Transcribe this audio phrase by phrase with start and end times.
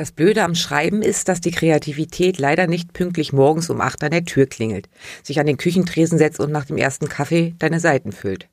[0.00, 4.12] Das Blöde am Schreiben ist, dass die Kreativität leider nicht pünktlich morgens um acht an
[4.12, 4.88] der Tür klingelt,
[5.22, 8.48] sich an den Küchentresen setzt und nach dem ersten Kaffee deine Seiten füllt.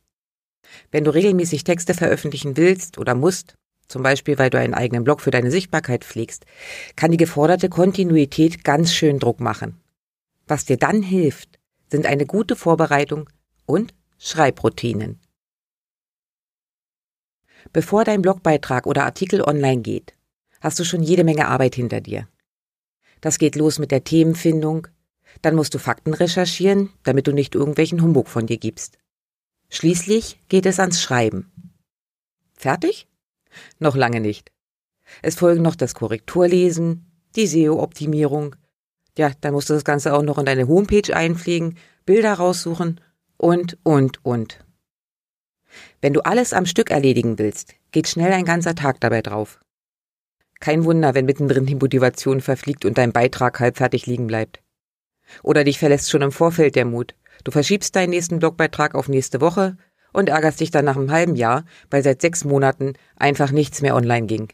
[0.92, 3.56] Wenn du regelmäßig Texte veröffentlichen willst oder musst,
[3.88, 6.46] zum Beispiel weil du einen eigenen Blog für deine Sichtbarkeit pflegst,
[6.98, 9.80] kann die geforderte Kontinuität ganz schön Druck machen.
[10.48, 11.60] Was dir dann hilft,
[11.90, 13.30] sind eine gute Vorbereitung
[13.66, 15.22] und Schreibroutinen.
[17.72, 20.17] Bevor dein Blogbeitrag oder Artikel online geht,
[20.62, 22.28] hast du schon jede Menge Arbeit hinter dir.
[23.22, 24.88] Das geht los mit der Themenfindung,
[25.42, 28.98] dann musst du Fakten recherchieren, damit du nicht irgendwelchen Humbug von dir gibst.
[29.70, 31.52] Schließlich geht es ans Schreiben.
[32.54, 33.08] Fertig?
[33.80, 34.52] Noch lange nicht.
[35.22, 38.56] Es folgen noch das Korrekturlesen, die SEO-Optimierung.
[39.18, 43.02] Ja, dann musst du das Ganze auch noch in deine Homepage einpflegen, Bilder raussuchen
[43.38, 44.60] und, und, und.
[46.02, 49.60] Wenn du alles am Stück erledigen willst, geht schnell ein ganzer Tag dabei drauf.
[50.60, 54.62] Kein Wunder, wenn mittendrin die Motivation verfliegt und dein Beitrag halb fertig liegen bleibt.
[55.44, 57.16] Oder dich verlässt schon im Vorfeld der Mut.
[57.44, 59.78] Du verschiebst deinen nächsten Blogbeitrag auf nächste Woche
[60.14, 63.96] und ärgerst dich dann nach einem halben Jahr, weil seit sechs Monaten einfach nichts mehr
[63.96, 64.48] online ging.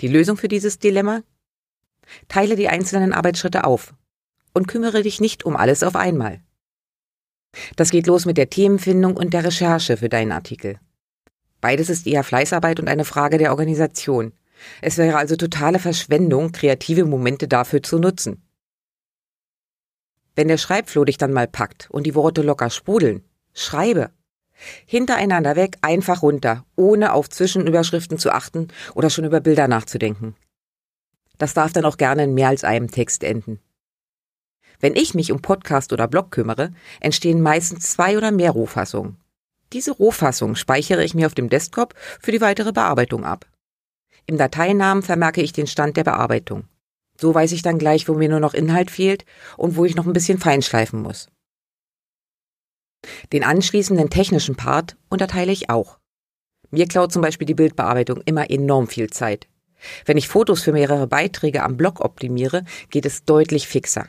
[0.00, 1.22] Die Lösung für dieses Dilemma?
[2.28, 3.94] Teile die einzelnen Arbeitsschritte auf
[4.54, 6.40] und kümmere dich nicht um alles auf einmal.
[7.76, 10.78] Das geht los mit der Themenfindung und der Recherche für deinen Artikel.
[11.60, 14.32] Beides ist eher Fleißarbeit und eine Frage der Organisation.
[14.80, 18.42] Es wäre also totale Verschwendung, kreative Momente dafür zu nutzen.
[20.36, 24.10] Wenn der Schreibfloh dich dann mal packt und die Worte locker sprudeln, schreibe.
[24.86, 30.36] Hintereinander weg, einfach runter, ohne auf Zwischenüberschriften zu achten oder schon über Bilder nachzudenken.
[31.38, 33.60] Das darf dann auch gerne in mehr als einem Text enden.
[34.78, 39.16] Wenn ich mich um Podcast oder Blog kümmere, entstehen meistens zwei oder mehr Rohfassungen.
[39.72, 43.46] Diese Rohfassung speichere ich mir auf dem Desktop für die weitere Bearbeitung ab.
[44.30, 46.68] Im Dateinamen vermerke ich den Stand der Bearbeitung.
[47.18, 49.24] So weiß ich dann gleich, wo mir nur noch Inhalt fehlt
[49.56, 51.26] und wo ich noch ein bisschen feinschleifen muss.
[53.32, 55.98] Den anschließenden technischen Part unterteile ich auch.
[56.70, 59.48] Mir klaut zum Beispiel die Bildbearbeitung immer enorm viel Zeit.
[60.04, 64.06] Wenn ich Fotos für mehrere Beiträge am Blog optimiere, geht es deutlich fixer.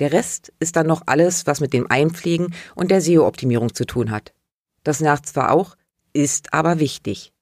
[0.00, 4.10] Der Rest ist dann noch alles, was mit dem Einpflegen und der SEO-Optimierung zu tun
[4.10, 4.34] hat.
[4.84, 5.78] Das nervt zwar auch,
[6.12, 7.32] ist aber wichtig.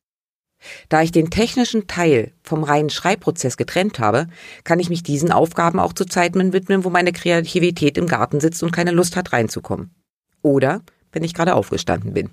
[0.89, 4.27] Da ich den technischen Teil vom reinen Schreibprozess getrennt habe,
[4.65, 8.63] kann ich mich diesen Aufgaben auch zu Zeiten widmen, wo meine Kreativität im Garten sitzt
[8.63, 9.95] und keine Lust hat reinzukommen.
[10.43, 10.83] Oder
[11.13, 12.31] wenn ich gerade aufgestanden bin.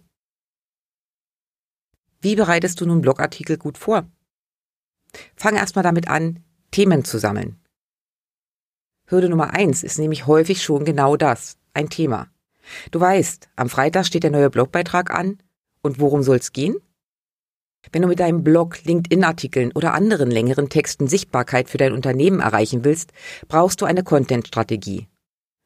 [2.22, 4.08] Wie bereitest du nun Blogartikel gut vor?
[5.36, 7.59] Fang erstmal damit an, Themen zu sammeln.
[9.06, 12.28] Hürde Nummer eins ist nämlich häufig schon genau das, ein Thema.
[12.92, 15.42] Du weißt, am Freitag steht der neue Blogbeitrag an.
[15.82, 16.76] Und worum soll's gehen?
[17.92, 22.84] Wenn du mit deinem Blog, LinkedIn-Artikeln oder anderen längeren Texten Sichtbarkeit für dein Unternehmen erreichen
[22.84, 23.12] willst,
[23.48, 25.08] brauchst du eine Content-Strategie.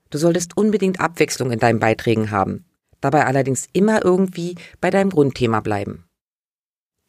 [0.09, 2.65] Du solltest unbedingt Abwechslung in deinen Beiträgen haben,
[2.99, 6.05] dabei allerdings immer irgendwie bei deinem Grundthema bleiben.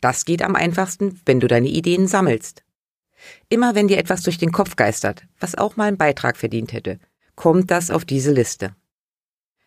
[0.00, 2.64] Das geht am einfachsten, wenn du deine Ideen sammelst.
[3.48, 6.98] Immer wenn dir etwas durch den Kopf geistert, was auch mal einen Beitrag verdient hätte,
[7.36, 8.74] kommt das auf diese Liste.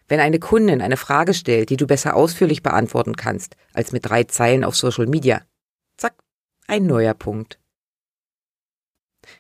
[0.07, 4.23] Wenn eine Kundin eine Frage stellt, die du besser ausführlich beantworten kannst, als mit drei
[4.25, 5.41] Zeilen auf Social Media,
[5.97, 6.13] zack,
[6.67, 7.59] ein neuer Punkt.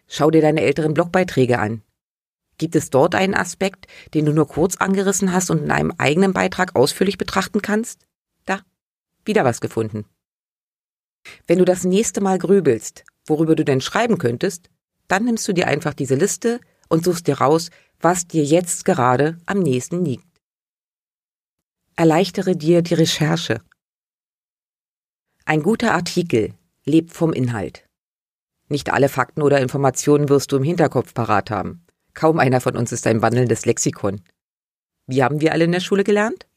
[0.07, 1.83] Schau dir deine älteren Blogbeiträge an.
[2.57, 6.33] Gibt es dort einen Aspekt, den du nur kurz angerissen hast und in einem eigenen
[6.33, 8.07] Beitrag ausführlich betrachten kannst?
[8.45, 8.61] Da,
[9.23, 10.05] wieder was gefunden.
[11.45, 14.69] Wenn du das nächste Mal grübelst, worüber du denn schreiben könntest,
[15.07, 17.69] dann nimmst du dir einfach diese Liste und suchst dir raus,
[17.99, 20.34] was dir jetzt gerade am nächsten liegt
[21.97, 23.61] erleichtere dir die Recherche.
[25.45, 26.53] Ein guter Artikel
[26.83, 27.87] lebt vom Inhalt.
[28.67, 31.85] Nicht alle Fakten oder Informationen wirst du im Hinterkopf parat haben.
[32.13, 34.21] Kaum einer von uns ist ein wandelndes Lexikon.
[35.07, 36.47] Wie haben wir alle in der Schule gelernt?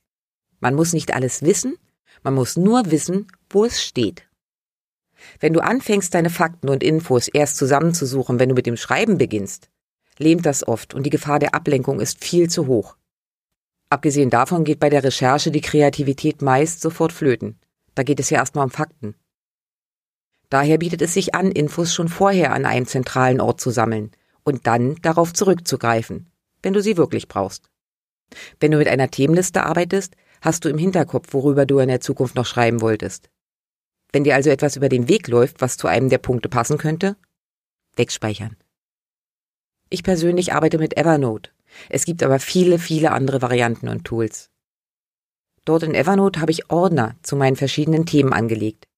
[0.59, 1.77] Man muss nicht alles wissen,
[2.25, 4.27] man muss nur wissen, wo es steht.
[5.39, 9.69] Wenn du anfängst, deine Fakten und Infos erst zusammenzusuchen, wenn du mit dem Schreiben beginnst,
[10.17, 12.97] lähmt das oft und die Gefahr der Ablenkung ist viel zu hoch.
[13.91, 17.59] Abgesehen davon geht bei der Recherche die Kreativität meist sofort flöten.
[17.95, 19.15] Da geht es ja erstmal um Fakten.
[20.51, 24.11] Daher bietet es sich an, Infos schon vorher an einem zentralen Ort zu sammeln
[24.45, 26.31] und dann darauf zurückzugreifen,
[26.63, 27.71] wenn du sie wirklich brauchst.
[28.61, 32.35] Wenn du mit einer Themenliste arbeitest, hast du im Hinterkopf, worüber du in der Zukunft
[32.35, 33.31] noch schreiben wolltest.
[34.13, 37.17] Wenn dir also etwas über den Weg läuft, was zu einem der Punkte passen könnte,
[37.97, 38.57] wegspeichern.
[39.91, 41.51] Ich persönlich arbeite mit Evernote.
[41.89, 44.51] Es gibt aber viele, viele andere Varianten und Tools.
[45.65, 48.89] Dort in Evernote habe ich Ordner zu meinen verschiedenen Themen angelegt.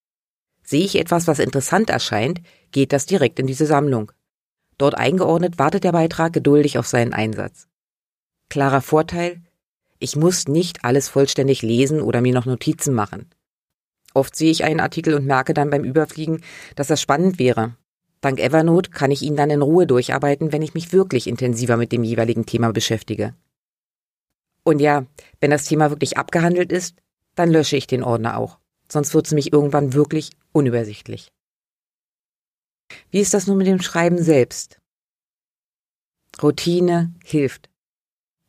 [0.63, 2.41] Sehe ich etwas, was interessant erscheint,
[2.71, 4.13] geht das direkt in diese Sammlung.
[4.79, 7.67] Dort eingeordnet wartet der Beitrag geduldig auf seinen Einsatz.
[8.49, 9.43] Klarer Vorteil,
[9.99, 13.29] ich muss nicht alles vollständig lesen oder mir noch Notizen machen.
[14.15, 16.43] Oft sehe ich einen Artikel und merke dann beim Überfliegen,
[16.75, 17.77] dass das spannend wäre.
[18.21, 21.91] Dank Evernote kann ich ihn dann in Ruhe durcharbeiten, wenn ich mich wirklich intensiver mit
[21.91, 23.35] dem jeweiligen Thema beschäftige.
[24.63, 25.07] Und ja,
[25.41, 26.97] wenn das Thema wirklich abgehandelt ist,
[27.35, 28.59] dann lösche ich den Ordner auch.
[28.89, 31.33] Sonst wird es mich irgendwann wirklich unübersichtlich.
[33.11, 34.81] Wie ist das nun mit dem Schreiben selbst?
[36.43, 37.71] Routine hilft.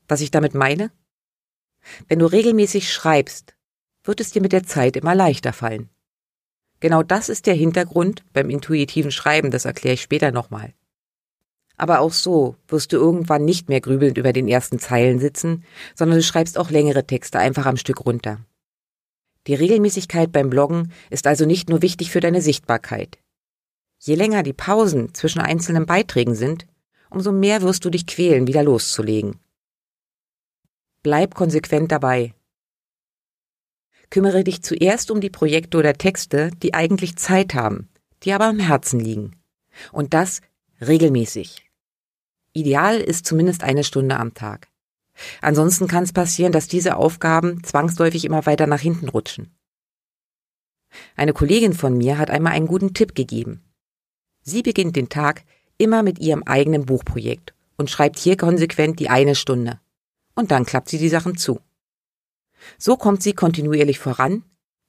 [0.08, 0.92] Was ich damit meine?
[2.08, 3.56] Wenn du regelmäßig schreibst,
[4.04, 5.90] wird es dir mit der Zeit immer leichter fallen.
[6.82, 10.74] Genau das ist der Hintergrund beim intuitiven Schreiben, das erkläre ich später nochmal.
[11.78, 15.64] Aber auch so wirst du irgendwann nicht mehr grübelnd über den ersten Zeilen sitzen,
[15.96, 18.40] sondern du schreibst auch längere Texte einfach am Stück runter.
[19.48, 23.18] Die Regelmäßigkeit beim Bloggen ist also nicht nur wichtig für deine Sichtbarkeit.
[24.00, 26.66] Je länger die Pausen zwischen einzelnen Beiträgen sind,
[27.10, 29.40] umso mehr wirst du dich quälen, wieder loszulegen.
[31.04, 32.34] Bleib konsequent dabei.
[34.12, 37.90] Kümmere dich zuerst um die Projekte oder Texte, die eigentlich Zeit haben,
[38.24, 39.38] die aber am Herzen liegen.
[39.92, 40.42] Und das
[40.82, 41.72] regelmäßig.
[42.54, 44.68] Ideal ist zumindest eine Stunde am Tag.
[45.42, 49.56] Ansonsten kann es passieren, dass diese Aufgaben zwangsläufig immer weiter nach hinten rutschen.
[51.16, 53.64] Eine Kollegin von mir hat einmal einen guten Tipp gegeben.
[54.42, 55.44] Sie beginnt den Tag
[55.78, 59.80] immer mit ihrem eigenen Buchprojekt und schreibt hier konsequent die eine Stunde.
[60.36, 61.62] Und dann klappt sie die Sachen zu.
[62.78, 64.44] So kommt sie kontinuierlich voran,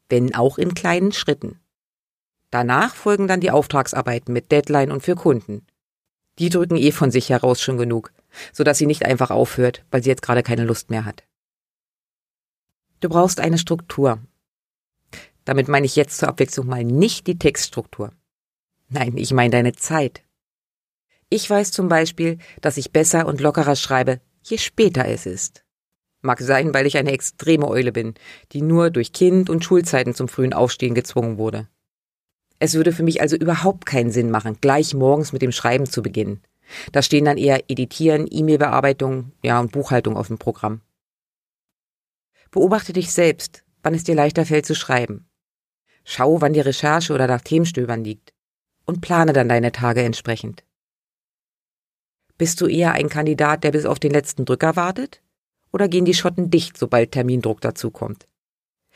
[0.09, 1.59] wenn auch in kleinen Schritten.
[2.51, 5.67] Danach folgen dann die Auftragsarbeiten mit Deadline und für Kunden.
[6.39, 8.13] Die drücken eh von sich heraus schon genug,
[8.53, 11.25] so dass sie nicht einfach aufhört, weil sie jetzt gerade keine Lust mehr hat.
[13.01, 14.19] Du brauchst eine Struktur.
[15.45, 18.13] Damit meine ich jetzt zur Abwechslung mal nicht die Textstruktur.
[18.89, 20.23] Nein, ich meine deine Zeit.
[21.29, 25.62] Ich weiß zum Beispiel, dass ich besser und lockerer schreibe, je später es ist.
[26.23, 28.15] Mag sein, weil ich eine extreme Eule bin,
[28.53, 31.69] die nur durch Kind und Schulzeiten zum frühen Aufstehen gezwungen wurde.
[32.61, 36.01] Es würde für mich also überhaupt keinen Sinn machen, gleich morgens mit dem Schreiben zu
[36.01, 36.41] beginnen.
[36.93, 40.81] Da stehen dann eher Editieren, E-Mail-Bearbeitung, ja und Buchhaltung auf dem Programm.
[42.53, 45.27] Beobachte dich selbst, wann es dir leichter fällt zu schreiben.
[46.05, 48.33] Schau, wann die Recherche oder nach Themenstöbern liegt
[48.85, 50.65] und plane dann deine Tage entsprechend.
[52.39, 55.22] Bist du eher ein Kandidat, der bis auf den letzten Drücker wartet?
[55.73, 58.27] Oder gehen die Schotten dicht, sobald Termindruck dazukommt?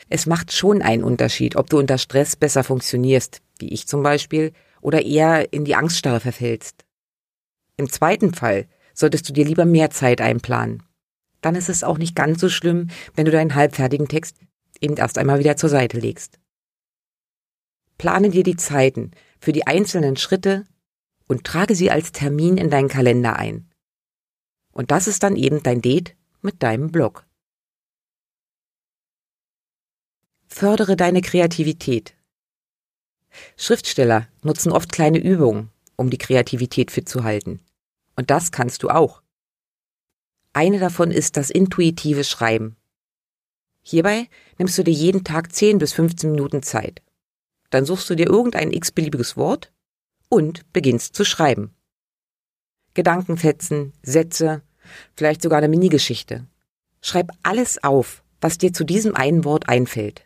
[0.09, 4.53] Es macht schon einen Unterschied, ob du unter Stress besser funktionierst, wie ich zum Beispiel,
[4.83, 6.85] oder eher in die Angststarre verfällst.
[7.77, 10.83] Im zweiten Fall solltest du dir lieber mehr Zeit einplanen.
[11.41, 14.37] Dann ist es auch nicht ganz so schlimm, wenn du deinen halbfertigen Text
[14.81, 16.39] eben erst einmal wieder zur Seite legst.
[17.99, 20.65] Plane dir die Zeiten für die einzelnen Schritte
[21.27, 23.71] und trage sie als Termin in deinen Kalender ein.
[24.73, 26.16] Und das ist dann eben dein Date
[26.47, 27.27] mit deinem Blog.
[30.47, 32.15] Fördere deine Kreativität.
[33.57, 37.61] Schriftsteller nutzen oft kleine Übungen, um die Kreativität fit zu halten.
[38.15, 39.23] Und das kannst du auch.
[40.55, 42.77] Eine davon ist das intuitive Schreiben.
[43.83, 47.03] Hierbei nimmst du dir jeden Tag 10 bis 15 Minuten Zeit.
[47.71, 49.73] Dann suchst du dir irgendein x-beliebiges Wort
[50.29, 51.75] und beginnst zu schreiben.
[52.95, 54.63] Gedankenfetzen, Sätze,
[55.15, 56.47] vielleicht sogar eine Minigeschichte.
[57.01, 60.25] Schreib alles auf, was dir zu diesem einen Wort einfällt.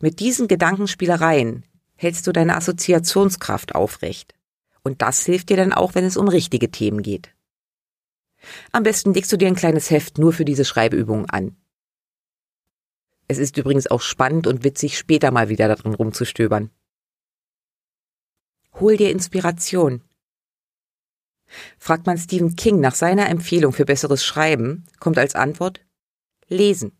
[0.00, 1.64] Mit diesen Gedankenspielereien
[1.96, 4.34] hältst du deine Assoziationskraft aufrecht.
[4.82, 7.34] Und das hilft dir dann auch, wenn es um richtige Themen geht.
[8.72, 11.56] Am besten legst du dir ein kleines Heft nur für diese Schreibübungen an.
[13.28, 16.70] Es ist übrigens auch spannend und witzig, später mal wieder darin rumzustöbern.
[18.74, 20.02] Hol dir Inspiration.
[21.78, 25.80] Fragt man Stephen King nach seiner Empfehlung für besseres Schreiben, kommt als Antwort
[26.48, 26.92] Lesen.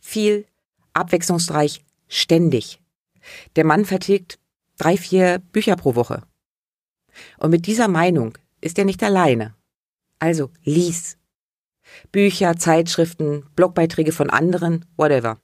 [0.00, 0.46] Viel,
[0.92, 2.80] abwechslungsreich, ständig.
[3.56, 4.38] Der Mann vertilgt
[4.78, 6.22] drei, vier Bücher pro Woche.
[7.38, 9.54] Und mit dieser Meinung ist er nicht alleine.
[10.18, 11.18] Also lies.
[12.10, 15.40] Bücher, Zeitschriften, Blogbeiträge von anderen, whatever.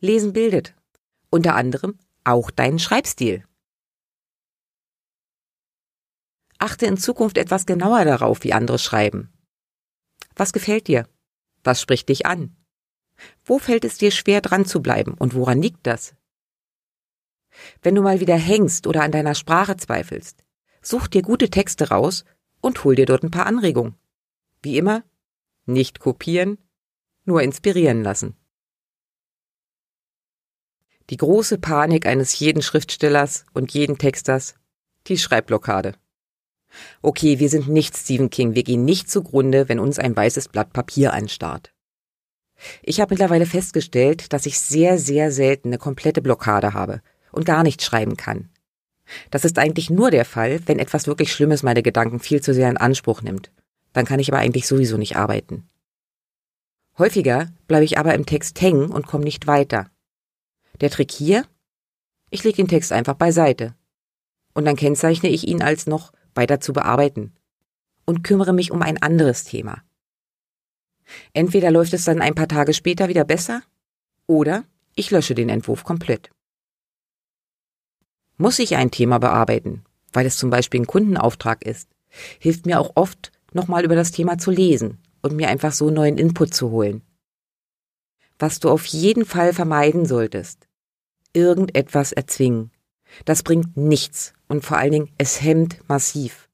[0.00, 0.74] Lesen bildet.
[1.30, 3.44] Unter anderem auch deinen Schreibstil.
[6.58, 9.32] Achte in Zukunft etwas genauer darauf, wie andere schreiben.
[10.34, 11.08] Was gefällt dir?
[11.64, 12.56] Was spricht dich an?
[13.44, 16.14] Wo fällt es dir schwer dran zu bleiben und woran liegt das?
[17.82, 20.44] Wenn du mal wieder hängst oder an deiner Sprache zweifelst,
[20.82, 22.24] such dir gute Texte raus
[22.60, 23.96] und hol dir dort ein paar Anregungen.
[24.62, 25.04] Wie immer,
[25.66, 26.58] nicht kopieren,
[27.24, 28.36] nur inspirieren lassen.
[31.10, 34.54] Die große Panik eines jeden Schriftstellers und jeden Texters,
[35.06, 35.94] die Schreibblockade.
[37.02, 40.72] Okay, wir sind nicht Stephen King, wir gehen nicht zugrunde, wenn uns ein weißes Blatt
[40.72, 41.72] Papier anstarrt.
[42.82, 47.62] Ich habe mittlerweile festgestellt, dass ich sehr, sehr selten eine komplette Blockade habe und gar
[47.62, 48.50] nicht schreiben kann.
[49.30, 52.68] Das ist eigentlich nur der Fall, wenn etwas wirklich Schlimmes meine Gedanken viel zu sehr
[52.68, 53.50] in Anspruch nimmt.
[53.92, 55.68] Dann kann ich aber eigentlich sowieso nicht arbeiten.
[56.98, 59.90] Häufiger bleibe ich aber im Text hängen und komme nicht weiter.
[60.80, 61.46] Der Trick hier?
[62.30, 63.74] Ich lege den Text einfach beiseite.
[64.52, 67.34] Und dann kennzeichne ich ihn als noch weiter zu bearbeiten.
[68.06, 69.82] Und kümmere mich um ein anderes Thema.
[71.34, 73.62] Entweder läuft es dann ein paar Tage später wieder besser,
[74.26, 74.64] oder
[74.94, 76.30] ich lösche den Entwurf komplett.
[78.38, 81.90] Muss ich ein Thema bearbeiten, weil es zum Beispiel ein Kundenauftrag ist,
[82.38, 86.18] hilft mir auch oft, nochmal über das Thema zu lesen und mir einfach so neuen
[86.18, 87.02] Input zu holen.
[88.38, 90.68] Was du auf jeden Fall vermeiden solltest,
[91.32, 92.70] irgendetwas erzwingen.
[93.24, 96.48] Das bringt nichts und vor allen Dingen, es hemmt massiv.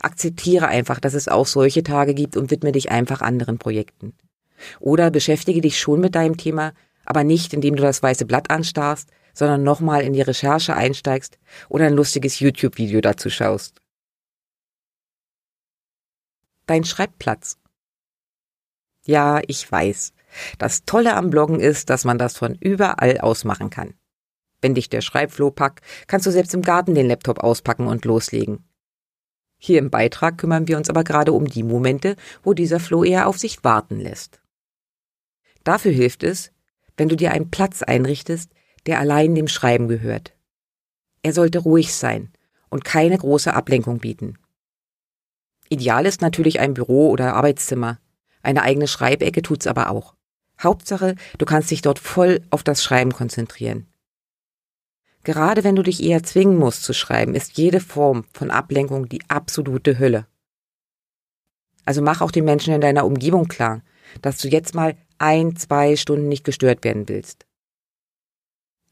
[0.00, 4.14] Akzeptiere einfach, dass es auch solche Tage gibt und widme dich einfach anderen Projekten.
[4.78, 6.72] Oder beschäftige dich schon mit deinem Thema,
[7.04, 11.86] aber nicht, indem du das weiße Blatt anstarrst, sondern nochmal in die Recherche einsteigst oder
[11.86, 13.80] ein lustiges YouTube-Video dazu schaust.
[16.66, 17.58] Dein Schreibplatz.
[19.06, 20.12] Ja, ich weiß.
[20.58, 23.94] Das Tolle am Bloggen ist, dass man das von überall aus machen kann.
[24.60, 28.64] Wenn dich der Schreibfloh packt, kannst du selbst im Garten den Laptop auspacken und loslegen.
[29.58, 33.28] Hier im Beitrag kümmern wir uns aber gerade um die Momente, wo dieser Floh eher
[33.28, 34.40] auf sich warten lässt.
[35.64, 36.50] Dafür hilft es,
[36.96, 38.50] wenn du dir einen Platz einrichtest,
[38.86, 40.34] der allein dem Schreiben gehört.
[41.22, 42.32] Er sollte ruhig sein
[42.70, 44.38] und keine große Ablenkung bieten.
[45.68, 47.98] Ideal ist natürlich ein Büro oder Arbeitszimmer.
[48.42, 50.14] Eine eigene Schreibecke tut's aber auch.
[50.60, 53.89] Hauptsache, du kannst dich dort voll auf das Schreiben konzentrieren.
[55.22, 59.22] Gerade wenn du dich eher zwingen musst zu schreiben, ist jede Form von Ablenkung die
[59.28, 60.26] absolute Hölle.
[61.84, 63.82] Also mach auch den Menschen in deiner Umgebung klar,
[64.22, 67.46] dass du jetzt mal ein, zwei Stunden nicht gestört werden willst.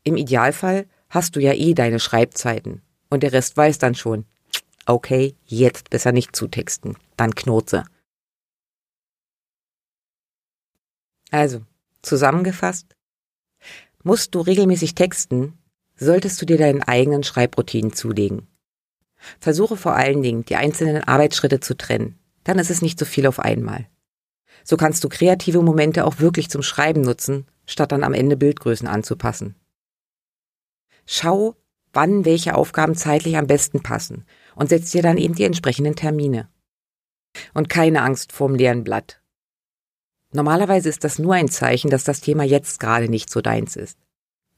[0.04, 4.26] Im Idealfall hast du ja eh deine Schreibzeiten und der Rest weiß dann schon.
[4.87, 7.85] Okay, jetzt besser nicht zutexten, dann knurze.
[11.30, 11.62] Also,
[12.02, 12.94] zusammengefasst,
[14.02, 15.58] musst du regelmäßig texten,
[15.98, 18.46] solltest du dir deinen eigenen Schreibroutinen zulegen.
[19.40, 22.18] Versuche vor allen Dingen, die einzelnen Arbeitsschritte zu trennen.
[22.44, 23.86] Dann ist es nicht so viel auf einmal.
[24.64, 28.88] So kannst du kreative Momente auch wirklich zum Schreiben nutzen, statt dann am Ende Bildgrößen
[28.88, 29.56] anzupassen.
[31.06, 31.56] Schau,
[31.92, 34.24] wann welche Aufgaben zeitlich am besten passen
[34.54, 36.48] und setz dir dann eben die entsprechenden Termine.
[37.54, 39.20] Und keine Angst vorm leeren Blatt.
[40.32, 43.98] Normalerweise ist das nur ein Zeichen, dass das Thema jetzt gerade nicht so deins ist.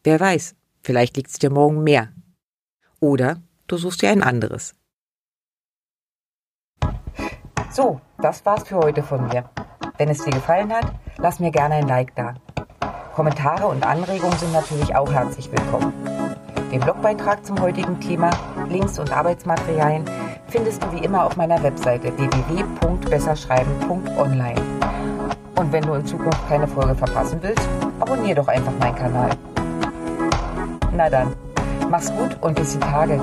[0.03, 2.09] Wer weiß, Vielleicht liegt es dir morgen mehr.
[3.01, 4.75] Oder du suchst dir ein anderes.
[7.71, 9.49] So, das war's für heute von mir.
[9.97, 12.35] Wenn es dir gefallen hat, lass mir gerne ein Like da.
[13.15, 15.93] Kommentare und Anregungen sind natürlich auch herzlich willkommen.
[16.73, 18.31] Den Blogbeitrag zum heutigen Thema,
[18.69, 20.05] Links und Arbeitsmaterialien
[20.49, 24.63] findest du wie immer auf meiner Webseite www.besserschreiben.online.
[25.57, 27.69] Und wenn du in Zukunft keine Folge verpassen willst,
[27.99, 29.37] abonniere doch einfach meinen Kanal.
[30.93, 31.35] Na dann,
[31.89, 33.21] mach's gut und bis die Tage.